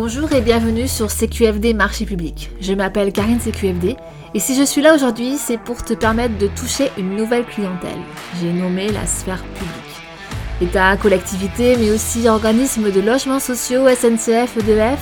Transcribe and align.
Bonjour 0.00 0.32
et 0.32 0.42
bienvenue 0.42 0.86
sur 0.86 1.10
CQFD 1.10 1.74
Marché 1.74 2.06
Public. 2.06 2.52
Je 2.60 2.72
m'appelle 2.72 3.12
Karine 3.12 3.40
CQFD 3.40 3.96
et 4.32 4.38
si 4.38 4.54
je 4.54 4.62
suis 4.62 4.80
là 4.80 4.94
aujourd'hui, 4.94 5.36
c'est 5.36 5.58
pour 5.58 5.84
te 5.84 5.92
permettre 5.92 6.38
de 6.38 6.46
toucher 6.46 6.92
une 6.98 7.16
nouvelle 7.16 7.44
clientèle. 7.44 7.98
J'ai 8.40 8.52
nommé 8.52 8.92
la 8.92 9.08
sphère 9.08 9.42
publique. 9.42 10.62
État, 10.62 10.96
collectivité, 10.96 11.76
mais 11.76 11.90
aussi 11.90 12.28
organismes 12.28 12.92
de 12.92 13.00
logements 13.00 13.40
sociaux, 13.40 13.88
SNCF, 13.88 14.56
EDF, 14.58 15.00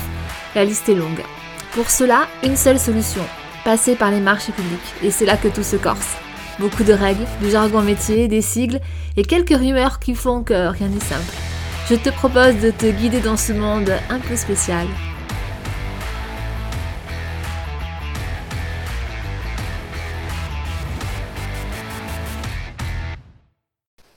la 0.54 0.64
liste 0.64 0.88
est 0.88 0.94
longue. 0.94 1.22
Pour 1.72 1.90
cela, 1.90 2.26
une 2.42 2.56
seule 2.56 2.78
solution, 2.78 3.22
passer 3.66 3.96
par 3.96 4.10
les 4.10 4.20
marchés 4.20 4.52
publics. 4.52 4.94
Et 5.02 5.10
c'est 5.10 5.26
là 5.26 5.36
que 5.36 5.48
tout 5.48 5.62
se 5.62 5.76
corse. 5.76 6.16
Beaucoup 6.58 6.84
de 6.84 6.94
règles, 6.94 7.26
du 7.42 7.50
jargon 7.50 7.82
métier, 7.82 8.28
des 8.28 8.40
sigles 8.40 8.80
et 9.18 9.24
quelques 9.24 9.58
rumeurs 9.58 9.98
qui 9.98 10.14
font 10.14 10.42
que 10.42 10.68
rien 10.68 10.88
n'est 10.88 11.00
simple 11.00 11.34
je 11.88 11.94
te 11.94 12.10
propose 12.10 12.60
de 12.60 12.72
te 12.72 12.90
guider 12.90 13.20
dans 13.20 13.36
ce 13.36 13.52
monde 13.52 13.92
un 14.10 14.18
peu 14.18 14.34
spécial. 14.34 14.88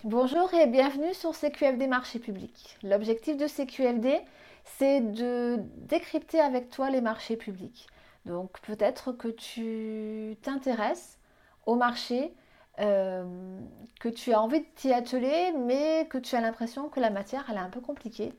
Bonjour 0.04 0.52
et 0.56 0.66
bienvenue 0.66 1.14
sur 1.14 1.36
CQFD 1.36 1.86
Marché 1.86 2.18
Public. 2.18 2.76
L'objectif 2.82 3.38
de 3.38 3.46
CQFD, 3.46 4.20
c'est 4.66 5.02
de 5.02 5.58
décrypter 5.78 6.40
avec 6.40 6.72
toi 6.72 6.90
les 6.90 7.02
marchés 7.02 7.38
publics. 7.38 7.86
Donc 8.26 8.60
peut-être 8.62 9.12
que 9.12 9.28
tu 9.28 10.38
t'intéresses 10.42 11.20
au 11.68 11.76
marché 11.76 12.34
euh, 12.80 13.60
que 14.00 14.10
tu 14.10 14.34
as 14.34 14.42
envie 14.42 14.62
de 14.62 14.66
t'y 14.76 14.94
atteler, 14.94 15.54
mais 15.58 16.08
que 16.10 16.18
tu 16.18 16.36
as 16.36 16.42
l'impression 16.42 16.90
que 16.90 17.00
la 17.00 17.10
matière, 17.10 17.46
elle 17.50 17.58
est 17.58 17.60
un 17.60 17.70
peu 17.70 17.82
compliquée 17.82 18.34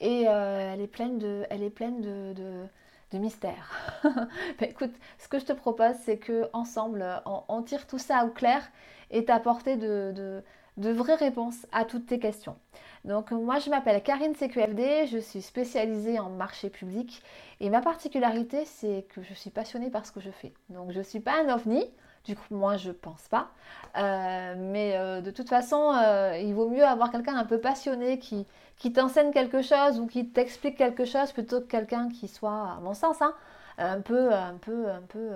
et 0.00 0.24
euh, 0.28 0.72
elle 0.74 0.80
est 0.80 0.88
pleine 0.88 1.18
de, 1.18 1.44
elle 1.50 1.62
est 1.62 1.70
pleine 1.70 2.00
de, 2.00 2.34
de, 2.34 3.18
mystères. 3.18 4.00
Ben, 4.60 4.68
écoute, 4.68 4.92
ce 5.18 5.28
que 5.28 5.38
je 5.38 5.46
te 5.46 5.52
propose, 5.52 5.94
c'est 6.04 6.18
que 6.18 6.48
ensemble, 6.52 7.04
on, 7.26 7.62
tire 7.62 7.86
tout 7.86 7.98
ça 7.98 8.24
au 8.24 8.28
clair 8.28 8.62
et 9.10 9.24
t'apporter 9.24 9.76
de, 9.76 10.42
de 10.78 10.90
vraies 10.90 11.14
réponses 11.16 11.66
à 11.72 11.84
toutes 11.84 12.06
tes 12.06 12.18
questions. 12.18 12.56
Donc 13.04 13.30
moi 13.30 13.58
je 13.58 13.70
m'appelle 13.70 14.02
Karine 14.02 14.34
CQFD, 14.34 15.06
je 15.06 15.18
suis 15.18 15.42
spécialisée 15.42 16.18
en 16.18 16.30
marché 16.30 16.70
public 16.70 17.22
et 17.60 17.70
ma 17.70 17.80
particularité 17.80 18.64
c'est 18.64 19.06
que 19.08 19.22
je 19.22 19.34
suis 19.34 19.50
passionnée 19.50 19.90
par 19.90 20.06
ce 20.06 20.12
que 20.12 20.20
je 20.20 20.30
fais. 20.30 20.52
Donc 20.68 20.92
je 20.92 20.98
ne 20.98 21.04
suis 21.04 21.20
pas 21.20 21.42
un 21.42 21.54
ovni, 21.54 21.84
du 22.24 22.36
coup, 22.36 22.54
moi, 22.54 22.76
je 22.76 22.90
pense 22.90 23.26
pas. 23.28 23.48
Euh, 23.96 24.54
mais 24.56 24.96
euh, 24.96 25.20
de 25.20 25.30
toute 25.30 25.48
façon, 25.48 25.92
euh, 25.94 26.38
il 26.38 26.54
vaut 26.54 26.68
mieux 26.68 26.84
avoir 26.84 27.10
quelqu'un 27.10 27.36
un 27.36 27.44
peu 27.44 27.58
passionné 27.58 28.18
qui, 28.18 28.46
qui 28.76 28.92
t'enseigne 28.92 29.32
quelque 29.32 29.62
chose 29.62 29.98
ou 29.98 30.06
qui 30.06 30.28
t'explique 30.28 30.76
quelque 30.76 31.04
chose 31.04 31.32
plutôt 31.32 31.60
que 31.60 31.66
quelqu'un 31.66 32.08
qui 32.08 32.28
soit, 32.28 32.76
à 32.76 32.80
mon 32.82 32.94
sens, 32.94 33.22
hein, 33.22 33.34
un 33.78 34.00
peu, 34.00 34.32
un 34.32 34.54
peu, 34.60 34.90
un 34.90 35.00
peu 35.00 35.30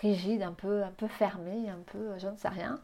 rigide, 0.00 0.42
un 0.42 0.52
peu, 0.52 0.82
un 0.82 0.92
peu 0.96 1.06
fermé, 1.08 1.68
un 1.68 1.82
peu, 1.92 2.18
je 2.18 2.26
ne 2.26 2.36
sais 2.36 2.48
rien, 2.48 2.80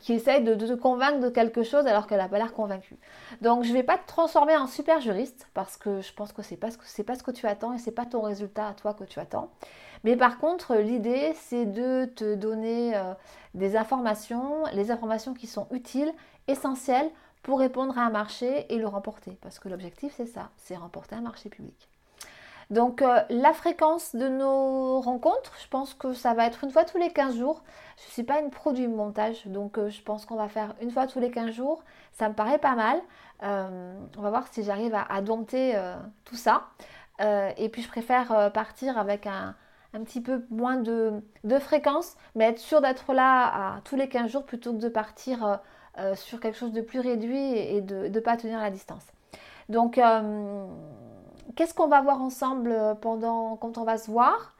qui 0.00 0.14
essaye 0.14 0.42
de, 0.42 0.54
te 0.54 0.74
convaincre 0.74 1.20
de 1.20 1.28
quelque 1.28 1.62
chose 1.62 1.86
alors 1.86 2.08
qu'elle 2.08 2.18
n'a 2.18 2.28
pas 2.28 2.38
l'air 2.38 2.52
convaincue. 2.52 2.98
Donc, 3.40 3.62
je 3.62 3.68
ne 3.68 3.74
vais 3.74 3.84
pas 3.84 3.98
te 3.98 4.06
transformer 4.08 4.56
en 4.56 4.66
super 4.66 5.00
juriste 5.00 5.48
parce 5.54 5.76
que 5.76 6.00
je 6.00 6.12
pense 6.12 6.32
que 6.32 6.42
c'est 6.42 6.56
pas 6.56 6.68
pas 7.06 7.14
ce 7.14 7.22
que 7.22 7.30
tu 7.30 7.46
attends 7.46 7.72
et 7.72 7.78
c'est 7.78 7.92
pas 7.92 8.04
ton 8.04 8.20
résultat 8.22 8.68
à 8.68 8.74
toi 8.74 8.94
que 8.94 9.04
tu 9.04 9.20
attends. 9.20 9.50
Mais 10.04 10.16
par 10.16 10.38
contre, 10.38 10.76
l'idée, 10.76 11.34
c'est 11.34 11.64
de 11.64 12.04
te 12.04 12.34
donner 12.34 12.94
euh, 12.94 13.14
des 13.54 13.74
informations, 13.76 14.64
les 14.74 14.90
informations 14.90 15.32
qui 15.32 15.46
sont 15.46 15.66
utiles, 15.72 16.12
essentielles 16.46 17.10
pour 17.42 17.58
répondre 17.58 17.98
à 17.98 18.02
un 18.02 18.10
marché 18.10 18.66
et 18.72 18.78
le 18.78 18.86
remporter. 18.86 19.38
Parce 19.40 19.58
que 19.58 19.68
l'objectif, 19.70 20.12
c'est 20.14 20.26
ça, 20.26 20.50
c'est 20.58 20.76
remporter 20.76 21.14
un 21.16 21.22
marché 21.22 21.48
public. 21.48 21.88
Donc 22.70 23.02
euh, 23.02 23.20
la 23.28 23.52
fréquence 23.52 24.14
de 24.14 24.28
nos 24.28 25.00
rencontres, 25.00 25.52
je 25.62 25.68
pense 25.68 25.92
que 25.94 26.12
ça 26.14 26.32
va 26.32 26.46
être 26.46 26.64
une 26.64 26.70
fois 26.70 26.84
tous 26.84 26.98
les 26.98 27.10
15 27.10 27.36
jours. 27.36 27.62
Je 27.98 28.06
ne 28.06 28.12
suis 28.12 28.22
pas 28.24 28.40
une 28.40 28.50
produit 28.50 28.88
montage, 28.88 29.46
donc 29.46 29.78
euh, 29.78 29.90
je 29.90 30.02
pense 30.02 30.26
qu'on 30.26 30.36
va 30.36 30.48
faire 30.48 30.74
une 30.80 30.90
fois 30.90 31.06
tous 31.06 31.20
les 31.20 31.30
15 31.30 31.50
jours. 31.50 31.82
Ça 32.12 32.28
me 32.28 32.34
paraît 32.34 32.58
pas 32.58 32.74
mal. 32.74 33.00
on 33.42 34.22
va 34.22 34.30
voir 34.30 34.46
si 34.48 34.62
j'arrive 34.64 34.94
à, 34.94 35.20
dompter 35.20 35.78
tout 36.24 36.36
ça. 36.36 36.68
et 37.20 37.68
puis 37.70 37.82
je 37.82 37.88
préfère 37.88 38.52
partir 38.52 38.96
avec 38.96 39.26
un, 39.26 39.54
un 39.94 40.02
petit 40.02 40.20
peu 40.20 40.44
moins 40.50 40.76
de, 40.76 41.22
fréquence, 41.60 42.16
mais 42.34 42.46
être 42.46 42.58
sûr 42.58 42.80
d'être 42.80 43.12
là 43.12 43.80
tous 43.84 43.96
les 43.96 44.08
15 44.08 44.30
jours 44.30 44.44
plutôt 44.44 44.72
que 44.72 44.78
de 44.78 44.88
partir 44.88 45.44
euh, 45.44 45.56
euh, 45.98 46.14
sur 46.16 46.40
quelque 46.40 46.58
chose 46.58 46.72
de 46.72 46.80
plus 46.80 47.00
réduit 47.00 47.56
et, 47.56 47.80
de 47.80 48.08
ne 48.08 48.20
pas 48.20 48.36
tenir 48.36 48.58
la 48.60 48.70
distance. 48.70 49.04
Donc, 49.68 49.96
euh, 49.96 50.66
qu'est-ce 51.54 51.72
qu'on 51.74 51.86
va 51.86 52.00
voir 52.00 52.20
ensemble 52.20 52.76
pendant 53.00 53.56
quand 53.56 53.78
on 53.78 53.84
va 53.84 53.96
se 53.96 54.10
voir? 54.10 54.54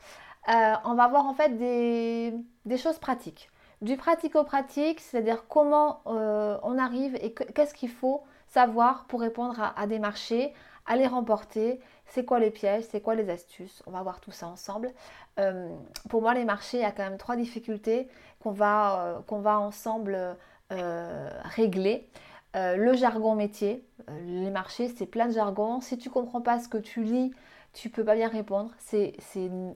On 0.47 0.95
va 0.95 1.09
voir 1.09 1.27
en 1.27 1.35
fait 1.35 1.57
des, 1.57 2.77
choses 2.77 2.99
pratiques. 2.99 3.51
Du 3.83 3.97
pratico-pratique, 3.97 5.01
c'est-à-dire 5.01 5.45
comment 5.49 6.03
on 6.05 6.79
arrive 6.79 7.17
et 7.17 7.33
qu'est-ce 7.33 7.75
qu'il 7.75 7.91
faut 7.91 8.23
savoir 8.49 9.07
pour 9.07 9.21
répondre 9.21 9.73
à 9.77 9.87
des 9.87 9.99
marchés, 9.99 10.55
à 10.87 10.97
les 10.97 11.07
remporter, 11.07 11.81
c'est 12.07 12.25
quoi 12.25 12.39
les 12.39 12.51
pièges, 12.51 12.85
c'est 12.91 13.01
quoi 13.01 13.15
les 13.15 13.31
astuces? 13.31 13.83
On 13.87 13.91
va 13.91 14.03
voir 14.03 14.21
tout 14.21 14.31
ça 14.31 14.47
ensemble. 14.47 14.93
Euh, 15.39 15.69
pour 16.09 16.23
moi, 16.23 16.35
les 16.35 16.45
marchés, 16.45 16.79
il 16.79 16.83
y 16.83 16.85
a 16.85 16.93
quand 16.93 17.03
même 17.03 17.19
trois 17.19 17.37
difficultés 17.37 18.09
qu'on 18.41 18.53
va, 18.53 19.01
euh, 19.01 19.21
qu'on 19.27 19.41
va 19.41 19.59
ensemble 19.59 20.37
euh, 20.73 21.31
régler. 21.45 22.09
le 22.55 22.95
jargon 22.95 23.35
métier. 23.35 23.85
les 24.27 24.51
marchés, 24.51 24.89
c'est 24.89 25.07
plein 25.07 25.27
de 25.27 25.33
jargon. 25.33 25.81
Si 25.81 25.99
tu 25.99 26.11
comprends 26.11 26.41
pas 26.41 26.61
ce 26.61 26.69
que 26.69 26.79
tu 26.79 27.03
lis, 27.03 27.33
tu 27.73 27.91
peux 27.91 28.05
pas 28.05 28.15
bien 28.15 28.29
répondre. 28.29 28.71
C'est 28.79 29.15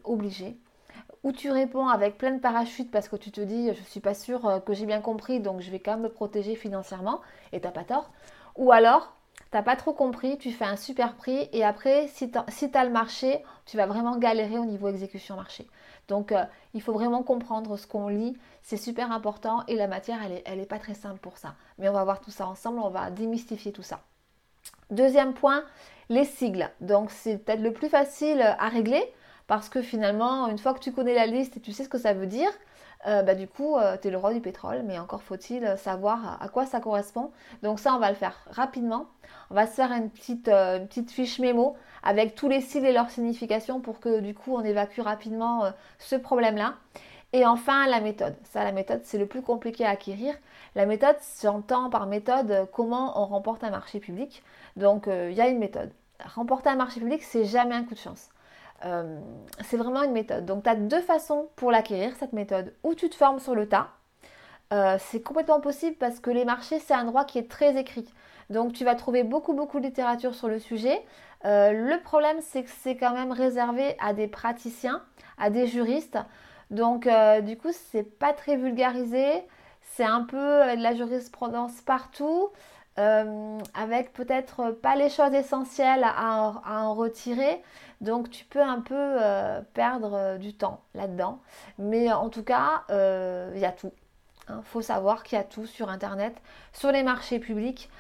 obligé. 0.05 0.59
Ou 1.25 1.33
tu 1.33 1.51
réponds 1.51 1.89
avec 1.89 2.19
plein 2.19 2.31
de 2.31 2.41
parachutes 2.41 2.91
parce 2.93 3.09
que 3.09 3.17
tu 3.17 3.33
te 3.33 3.41
dis 3.41 3.73
je 3.75 3.81
ne 3.81 3.87
suis 3.87 4.01
pas 4.01 4.15
sûre 4.15 4.63
que 4.65 4.73
j'ai 4.73 4.87
bien 4.87 5.01
compris 5.01 5.41
donc 5.41 5.61
je 5.61 5.71
vais 5.71 5.81
quand 5.81 5.93
même 5.93 6.03
me 6.03 6.09
protéger 6.09 6.55
financièrement 6.55 7.21
et 7.53 7.61
t'as 7.61 7.73
pas 7.73 7.83
tort. 7.83 8.13
Ou 8.57 8.71
alors 8.71 9.18
t'as 9.51 9.63
pas 9.63 9.77
trop 9.77 9.93
compris, 9.93 10.39
tu 10.39 10.53
fais 10.53 10.65
un 10.65 10.77
super 10.77 11.15
prix 11.15 11.49
et 11.53 11.65
après, 11.65 12.09
si 12.09 12.31
tu 12.31 12.39
as 12.39 12.85
le 12.85 12.91
marché, 12.91 13.43
tu 13.67 13.77
vas 13.77 13.87
vraiment 13.87 14.17
galérer 14.17 14.59
au 14.59 14.65
niveau 14.65 14.89
exécution 14.89 15.37
marché. 15.37 15.67
Donc, 16.09 16.33
euh, 16.33 16.45
il 16.75 16.83
faut 16.83 16.93
vraiment 16.93 17.23
comprendre 17.23 17.77
ce 17.77 17.87
qu'on 17.87 18.09
lit, 18.09 18.37
c'est 18.63 18.77
super 18.77 19.13
important 19.13 19.63
et 19.69 19.75
la 19.75 19.87
matière, 19.87 20.19
elle 20.23 20.57
n'est 20.57 20.63
est 20.63 20.67
pas 20.67 20.79
très 20.79 20.95
simple 20.95 21.21
pour 21.21 21.37
ça. 21.37 21.55
Mais 21.79 21.89
on 21.89 21.93
va 21.93 22.05
voir 22.05 22.21
tout 22.21 22.31
ça 22.31 22.47
ensemble, 22.47 22.81
on 22.81 22.91
va 22.91 23.11
démystifier 23.11 23.73
tout 23.73 23.83
ça. 23.83 24.01
Deuxième 24.91 25.35
point, 25.35 25.65
les 26.09 26.25
sigles. 26.25 26.71
Donc, 26.81 27.11
c'est 27.11 27.39
peut-être 27.39 27.61
le 27.61 27.73
plus 27.73 27.89
facile 27.89 28.41
à 28.41 28.69
régler 28.69 29.03
parce 29.47 29.69
que 29.69 29.83
finalement, 29.83 30.49
une 30.49 30.59
fois 30.59 30.75
que 30.75 30.81
tu 30.81 30.93
connais 30.93 31.15
la 31.15 31.27
liste 31.27 31.59
et 31.59 31.61
tu 31.61 31.73
sais 31.73 31.85
ce 31.85 31.89
que 31.89 31.99
ça 31.99 32.13
veut 32.15 32.27
dire, 32.27 32.51
euh, 33.07 33.23
bah, 33.23 33.35
du 33.35 33.47
coup, 33.47 33.77
euh, 33.77 33.97
tu 34.01 34.09
es 34.09 34.11
le 34.11 34.19
roi 34.19 34.35
du 34.35 34.41
pétrole, 34.41 34.83
mais 34.85 34.99
encore 34.99 35.23
faut-il 35.23 35.77
savoir 35.79 36.43
à 36.43 36.49
quoi 36.49 36.67
ça 36.67 36.81
correspond. 36.81 37.31
Donc 37.63 37.79
ça, 37.79 37.95
on 37.95 37.99
va 37.99 38.11
le 38.11 38.17
faire 38.17 38.37
rapidement. 38.51 39.07
On 39.51 39.55
va 39.55 39.67
se 39.67 39.75
faire 39.75 39.93
une 39.93 40.11
petite, 40.11 40.49
euh, 40.49 40.81
petite 40.81 41.11
fiche 41.11 41.39
mémo 41.39 41.77
avec 42.03 42.35
tous 42.35 42.49
les 42.49 42.61
sigles 42.61 42.87
et 42.87 42.93
leurs 42.93 43.11
significations 43.11 43.81
pour 43.81 44.01
que 44.01 44.21
du 44.21 44.35
coup, 44.35 44.55
on 44.55 44.63
évacue 44.63 45.01
rapidement 45.01 45.73
ce 45.99 46.17
problème-là. 46.17 46.75
Et 47.33 47.45
enfin, 47.47 47.87
la 47.89 48.01
méthode. 48.01 48.37
Ça, 48.45 48.65
la 48.65 48.73
méthode, 48.73 49.01
c'est 49.05 49.19
le 49.19 49.27
plus 49.27 49.43
compliqué 49.43 49.85
à 49.85 49.91
acquérir. 49.91 50.35
La 50.75 50.87
méthode, 50.87 51.17
j'entends 51.43 51.91
par 51.91 52.07
méthode 52.07 52.69
comment 52.73 53.21
on 53.21 53.27
remporte 53.27 53.65
un 53.65 53.71
marché 53.71 54.01
public. 54.01 54.43
Donc, 54.77 55.09
il 55.09 55.33
y 55.33 55.41
a 55.41 55.49
une 55.49 55.59
méthode. 55.59 55.93
Remporter 56.25 56.71
un 56.71 56.77
marché 56.77 57.01
public, 57.01 57.23
c'est 57.23 57.45
jamais 57.45 57.75
un 57.75 57.85
coup 57.85 57.95
de 57.95 57.99
chance. 57.99 58.31
Euh, 58.85 59.19
c'est 59.65 59.77
vraiment 59.77 60.03
une 60.03 60.13
méthode. 60.13 60.47
Donc 60.47 60.65
tu 60.65 60.71
as 60.71 60.77
deux 60.77 61.01
façons 61.01 61.49
pour 61.57 61.71
l'acquérir, 61.71 62.15
cette 62.19 62.33
méthode. 62.33 62.75
Ou 62.85 62.95
tu 62.95 63.09
te 63.09 63.17
formes 63.17 63.41
sur 63.41 63.55
le 63.55 63.69
tas. 63.69 63.89
Euh, 64.73 64.97
c'est 65.01 65.23
complètement 65.23 65.61
possible 65.61 65.97
parce 65.97 66.21
que 66.21 66.31
les 66.31 66.45
marchés, 66.45 66.79
c'est 66.79 66.95
un 66.95 67.05
droit 67.05 67.25
qui 67.25 67.39
est 67.39 67.51
très 67.51 67.77
écrit. 67.77 68.13
Donc 68.51 68.73
tu 68.73 68.85
vas 68.85 68.95
trouver 68.95 69.25
beaucoup, 69.25 69.55
beaucoup 69.55 69.81
de 69.81 69.87
littérature 69.87 70.35
sur 70.35 70.49
le 70.49 70.59
sujet. 70.59 71.03
Euh, 71.45 71.73
le 71.73 72.01
problème, 72.03 72.39
c'est 72.41 72.65
que 72.65 72.71
c'est 72.71 72.97
quand 72.97 73.13
même 73.13 73.33
réservé 73.33 73.97
à 74.01 74.13
des 74.13 74.29
praticiens, 74.29 75.03
à 75.39 75.51
des 75.51 75.67
juristes. 75.67 76.19
Donc 76.71 77.09
du 77.43 77.57
coup, 77.57 77.71
c'est 77.73 78.03
pas 78.03 78.33
très 78.35 78.57
vulgarisé. 78.57 79.27
C'est 79.81 80.05
un 80.05 80.23
peu 80.23 80.37
de 80.37 80.83
la 80.83 80.95
jurisprudence 80.95 81.81
partout. 81.81 82.51
Avec 83.75 84.13
peut-être 84.13 84.73
pas 84.73 84.97
les 84.97 85.09
choses 85.09 85.33
essentielles 85.35 86.05
à 86.05 86.61
en 86.67 86.95
retirer. 86.95 87.63
Donc 88.01 88.31
tu 88.31 88.45
peux 88.45 88.63
un 88.63 88.81
peu 88.81 88.95
euh, 88.95 89.61
perdre 89.75 90.15
euh, 90.15 90.39
du 90.39 90.55
temps 90.55 90.83
là-dedans. 90.95 91.41
Mais 91.79 92.13
en 92.13 92.29
tout 92.29 92.45
cas, 92.45 92.85
euh, 92.91 93.51
il 93.55 93.61
y 93.61 93.65
a 93.65 93.73
tout. 93.73 93.93
Il 94.49 94.53
hein. 94.53 94.63
faut 94.65 94.83
savoir 94.83 95.25
qu'il 95.25 95.37
y 95.37 95.41
a 95.41 95.45
tout 95.45 95.67
sur 95.67 95.89
Internet, 95.89 96.35
sur 96.73 96.93
les 96.93 97.03
marchés 97.03 97.39
publics. 97.39 97.91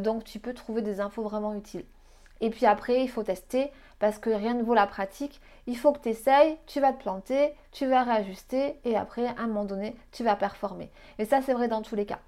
donc 0.00 0.24
tu 0.24 0.38
peux 0.38 0.54
trouver 0.54 0.82
des 0.82 1.00
infos 1.00 1.22
vraiment 1.22 1.54
utiles. 1.54 1.84
Et 2.40 2.48
puis 2.48 2.64
après, 2.64 3.02
il 3.02 3.08
faut 3.08 3.22
tester 3.22 3.70
parce 3.98 4.18
que 4.18 4.30
rien 4.30 4.54
ne 4.54 4.62
vaut 4.62 4.72
la 4.72 4.86
pratique. 4.86 5.42
Il 5.66 5.76
faut 5.76 5.92
que 5.92 6.00
tu 6.00 6.08
essayes, 6.08 6.56
tu 6.66 6.80
vas 6.80 6.94
te 6.94 7.02
planter, 7.02 7.54
tu 7.70 7.86
vas 7.86 8.02
réajuster 8.02 8.80
et 8.84 8.96
après, 8.96 9.26
à 9.26 9.42
un 9.42 9.46
moment 9.46 9.66
donné, 9.66 9.94
tu 10.10 10.24
vas 10.24 10.36
performer. 10.36 10.90
Et 11.18 11.26
ça, 11.26 11.42
c'est 11.42 11.52
vrai 11.52 11.68
dans 11.68 11.82
tous 11.82 11.96
les 11.96 12.06
cas. 12.06 12.20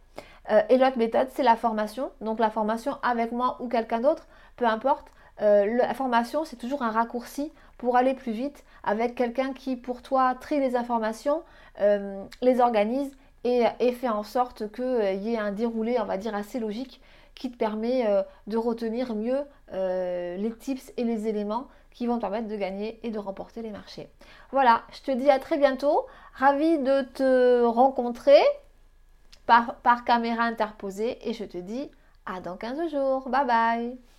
Et 0.68 0.76
l'autre 0.76 0.98
méthode, 0.98 1.28
c'est 1.32 1.42
la 1.42 1.56
formation. 1.56 2.10
Donc 2.20 2.38
la 2.38 2.50
formation 2.50 2.96
avec 3.02 3.32
moi 3.32 3.56
ou 3.60 3.68
quelqu'un 3.68 4.00
d'autre, 4.00 4.26
peu 4.56 4.66
importe. 4.66 5.06
la 5.38 5.94
formation, 5.94 6.44
c'est 6.44 6.56
toujours 6.56 6.82
un 6.82 6.90
raccourci 6.90 7.52
pour 7.78 7.96
aller 7.96 8.14
plus 8.14 8.32
vite 8.32 8.64
avec 8.84 9.14
quelqu'un 9.14 9.52
qui, 9.52 9.76
pour 9.76 10.02
toi, 10.02 10.34
trie 10.40 10.58
les 10.58 10.76
informations, 10.76 11.42
les 11.78 12.60
organise 12.60 13.12
et, 13.44 13.92
fait 13.92 14.08
en 14.08 14.22
sorte 14.22 14.70
qu'il 14.72 15.22
y 15.22 15.34
ait 15.34 15.38
un 15.38 15.52
déroulé, 15.52 15.98
on 16.00 16.04
va 16.04 16.16
dire, 16.16 16.34
assez 16.34 16.58
logique 16.58 17.00
qui 17.34 17.50
te 17.50 17.56
permet 17.56 18.04
de 18.46 18.56
retenir 18.56 19.14
mieux 19.14 19.40
les 19.72 20.52
tips 20.58 20.92
et 20.96 21.04
les 21.04 21.28
éléments 21.28 21.68
qui 21.92 22.06
vont 22.06 22.16
te 22.16 22.20
permettre 22.20 22.48
de 22.48 22.56
gagner 22.56 22.98
et 23.02 23.10
de 23.10 23.18
remporter 23.18 23.62
les 23.62 23.70
marchés. 23.70 24.08
Voilà, 24.50 24.82
je 24.92 25.02
te 25.02 25.10
dis 25.10 25.30
à 25.30 25.38
très 25.38 25.58
bientôt. 25.58 26.06
Ravi 26.34 26.78
de 26.78 27.02
te 27.02 27.64
rencontrer 27.64 28.40
par, 29.82 30.04
caméra 30.04 30.44
interposée 30.44 31.28
et 31.28 31.32
je 31.34 31.44
te 31.44 31.58
dis 31.58 31.90
à 32.26 32.40
dans 32.40 32.56
15 32.56 32.90
jours. 32.90 33.28
Bye 33.28 33.46
bye 33.46 34.11